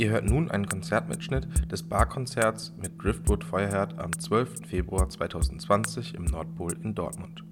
Ihr 0.00 0.08
hört 0.08 0.24
nun 0.24 0.50
einen 0.50 0.64
Konzertmitschnitt 0.64 1.70
des 1.70 1.82
Barkonzerts 1.82 2.72
mit 2.80 2.92
Driftwood 3.02 3.44
Feuerherd 3.44 3.98
am 3.98 4.18
12. 4.18 4.66
Februar 4.66 5.10
2020 5.10 6.14
im 6.14 6.24
Nordpol 6.24 6.72
in 6.82 6.94
Dortmund. 6.94 7.44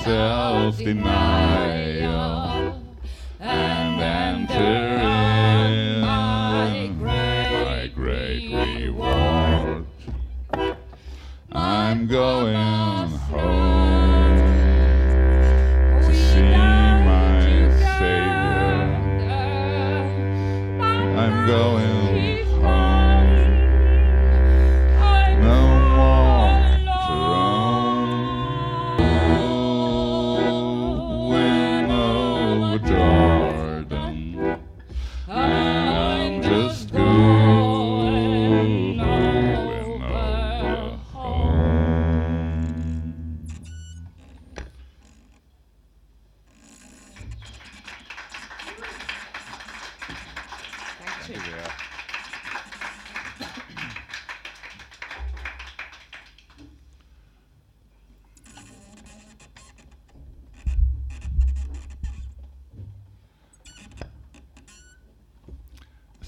self-denial 0.03 1.07
and 3.39 4.01
enter 4.01 4.57
in 4.59 6.01
my 6.01 6.91
great, 6.99 7.63
my 7.63 7.87
great 7.95 8.51
reward. 8.51 9.85
I'm 11.53 12.07
going. 12.07 12.82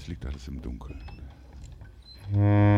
liegt 0.08 0.26
alles 0.26 0.48
im 0.48 0.62
Dunkeln. 0.62 1.00
Hm. 2.32 2.75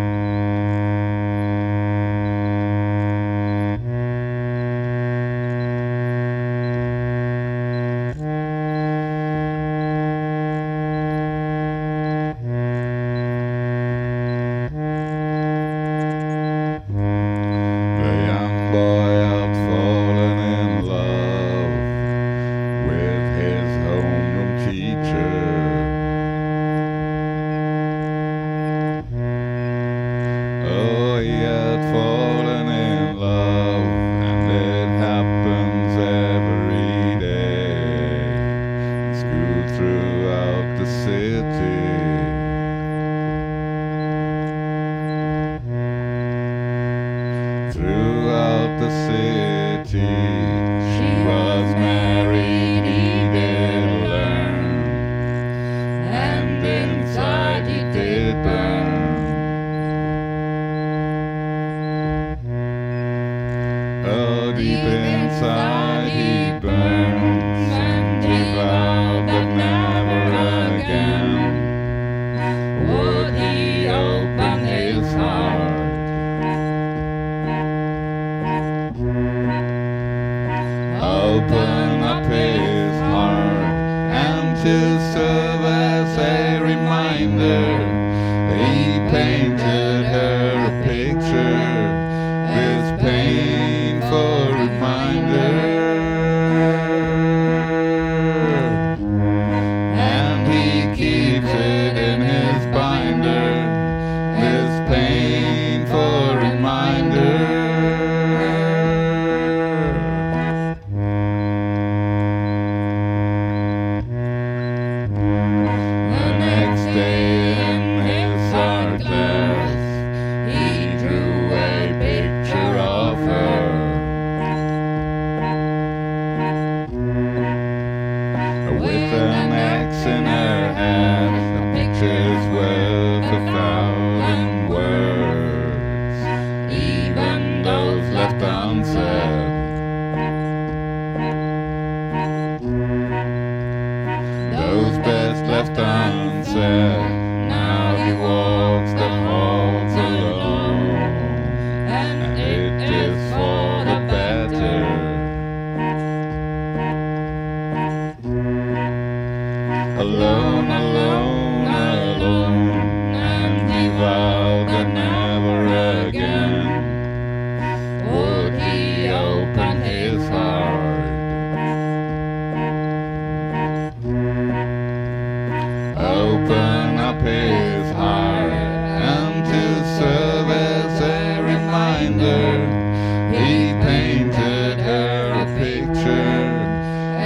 deep 64.59 64.79
inside. 64.79 65.25
inside. 65.31 65.98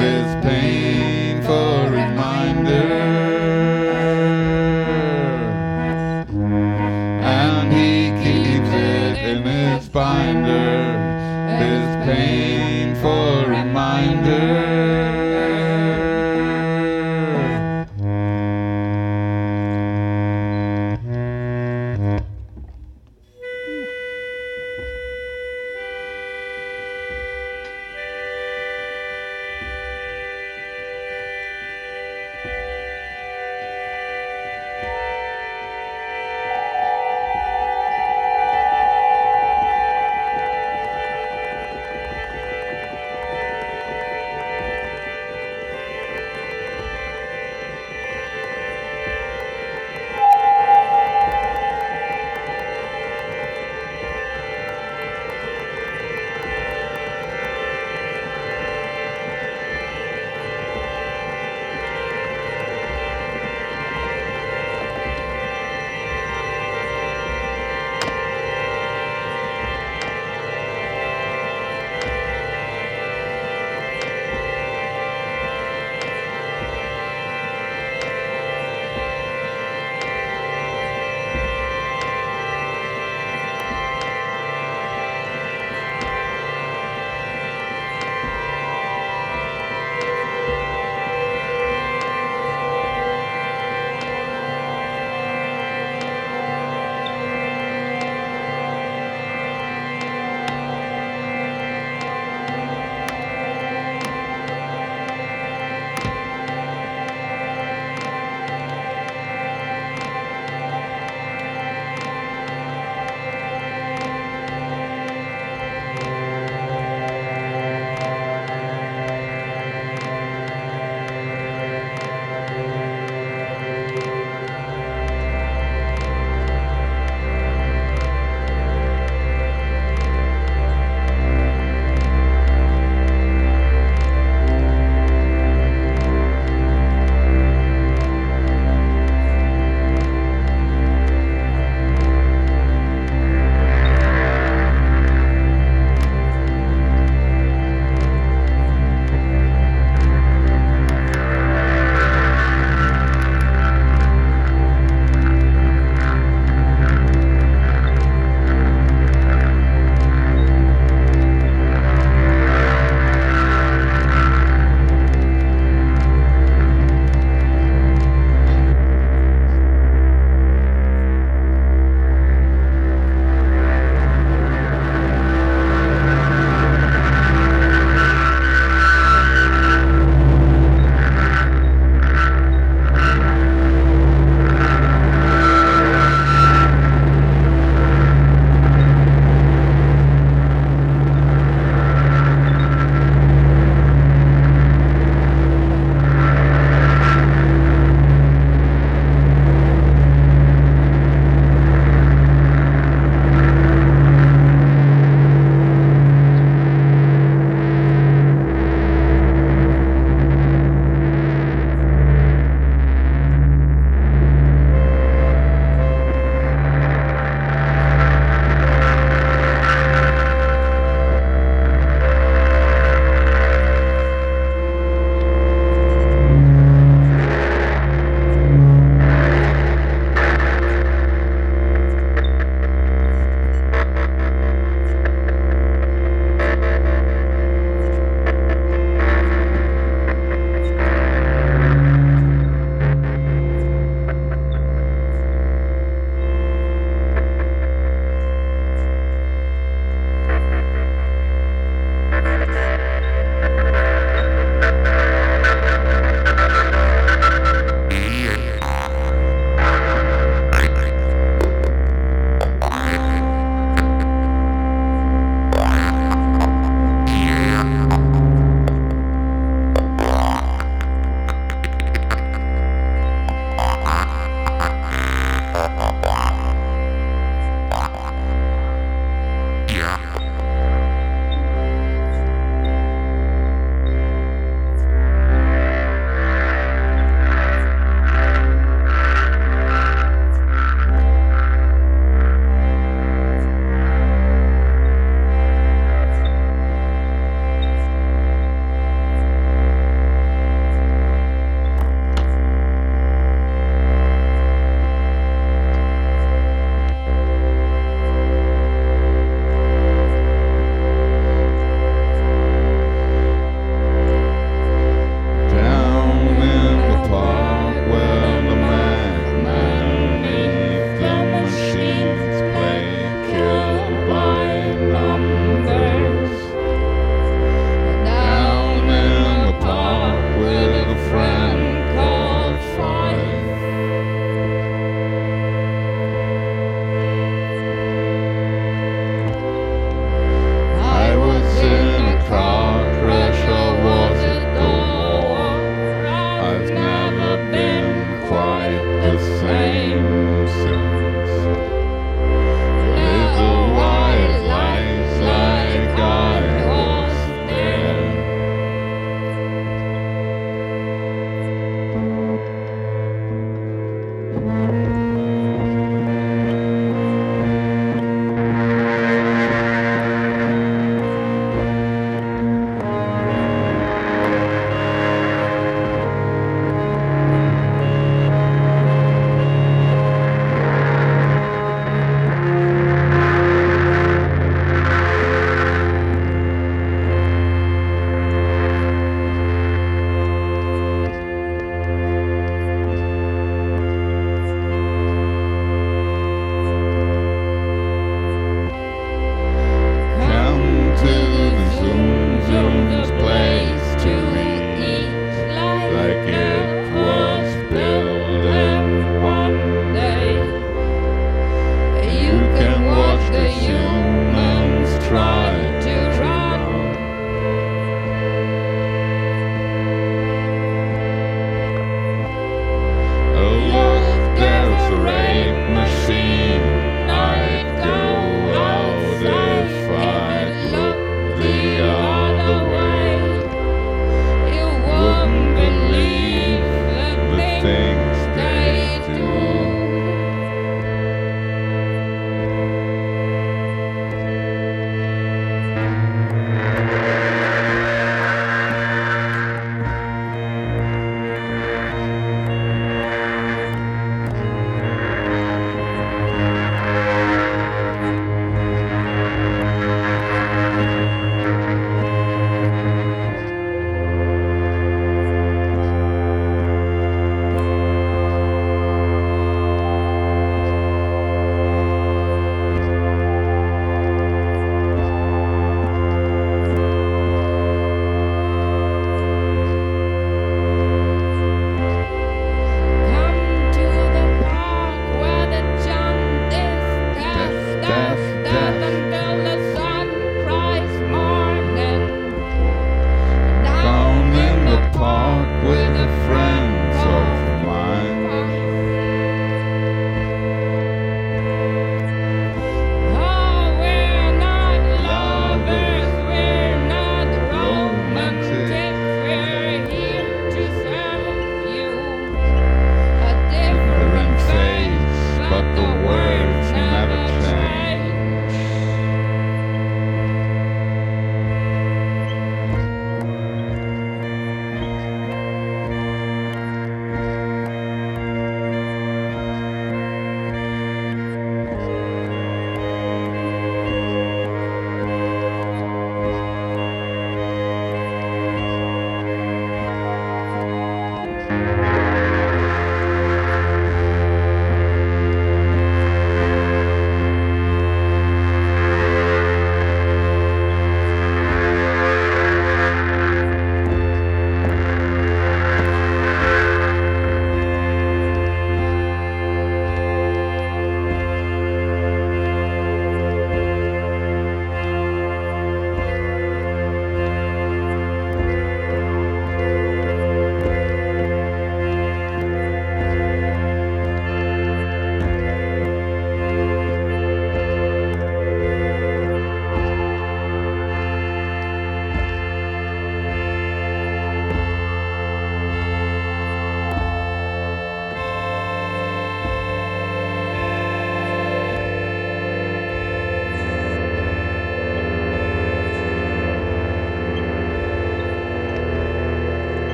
this 0.00 0.44
painful. 0.44 1.89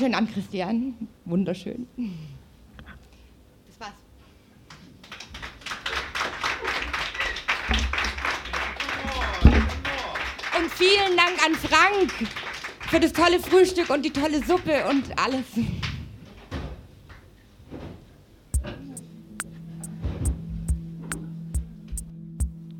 Dankeschön 0.00 0.14
an 0.14 0.32
Christian. 0.32 0.94
Wunderschön. 1.26 1.86
Das 3.66 3.80
war's. 3.80 3.92
Und 10.56 10.70
vielen 10.70 11.16
Dank 11.18 11.44
an 11.44 11.54
Frank 11.54 12.28
für 12.88 12.98
das 12.98 13.12
tolle 13.12 13.40
Frühstück 13.40 13.90
und 13.90 14.02
die 14.02 14.10
tolle 14.10 14.42
Suppe 14.42 14.86
und 14.88 15.18
alles. 15.18 15.44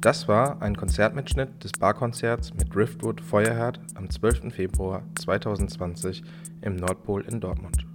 Das 0.00 0.28
war 0.28 0.62
ein 0.62 0.76
Konzertmitschnitt 0.76 1.62
des 1.62 1.72
Barkonzerts 1.72 2.54
mit 2.54 2.74
Driftwood 2.74 3.20
Feuerherd 3.20 3.80
am 3.96 4.08
12. 4.08 4.50
Februar 4.50 5.02
2020 5.20 6.22
im 6.62 6.76
Nordpol 6.76 7.22
in 7.26 7.38
Dortmund. 7.38 7.89